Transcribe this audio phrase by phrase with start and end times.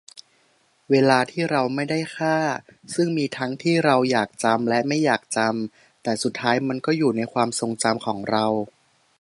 [0.91, 2.37] เวลาที่เราไม่ได้ฆ่า
[2.95, 8.45] ซึ่งมีทั้งที่เราอยากจำและไม่อยากจำ แต่สุดท้ายมันก็อยู่ในความทรงจำของเรา